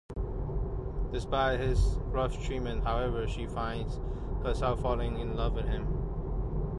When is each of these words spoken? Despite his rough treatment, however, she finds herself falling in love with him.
Despite 1.11 1.59
his 1.59 1.79
rough 2.07 2.43
treatment, 2.43 2.83
however, 2.83 3.27
she 3.27 3.45
finds 3.45 3.99
herself 4.41 4.81
falling 4.81 5.19
in 5.19 5.35
love 5.35 5.53
with 5.53 5.67
him. 5.67 5.85